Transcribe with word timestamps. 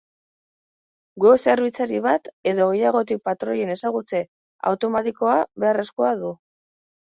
Web 1.25 1.35
zerbitzari 1.51 1.99
bat 2.05 2.31
edo 2.53 2.67
gehiagotik 2.71 3.23
patroien 3.31 3.75
ezagutze 3.75 4.25
automatikoa 4.73 5.39
beharrezkoa 5.67 6.19
du. 6.27 6.35